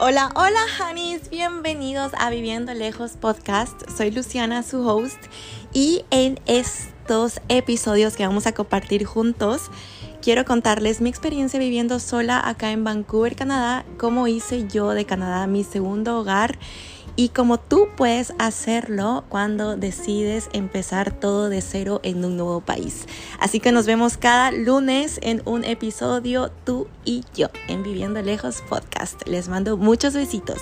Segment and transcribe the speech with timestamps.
[0.00, 3.82] Hola, hola, honeys, bienvenidos a Viviendo Lejos Podcast.
[3.96, 5.18] Soy Luciana, su host,
[5.72, 6.38] y en
[7.48, 9.70] episodios que vamos a compartir juntos,
[10.20, 15.46] quiero contarles mi experiencia viviendo sola acá en Vancouver, Canadá, cómo hice yo de Canadá
[15.46, 16.58] mi segundo hogar
[17.16, 23.06] y cómo tú puedes hacerlo cuando decides empezar todo de cero en un nuevo país.
[23.40, 28.62] Así que nos vemos cada lunes en un episodio tú y yo en Viviendo Lejos
[28.68, 29.26] Podcast.
[29.26, 30.58] Les mando muchos besitos.